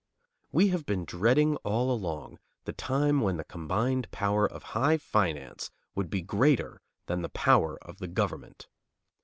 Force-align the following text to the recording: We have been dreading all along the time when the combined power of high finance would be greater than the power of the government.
We 0.51 0.69
have 0.69 0.87
been 0.87 1.05
dreading 1.05 1.57
all 1.57 1.91
along 1.91 2.39
the 2.63 2.73
time 2.73 3.21
when 3.21 3.37
the 3.37 3.43
combined 3.43 4.09
power 4.09 4.51
of 4.51 4.63
high 4.73 4.97
finance 4.97 5.69
would 5.93 6.09
be 6.09 6.23
greater 6.23 6.81
than 7.05 7.21
the 7.21 7.29
power 7.29 7.77
of 7.83 7.99
the 7.99 8.07
government. 8.07 8.67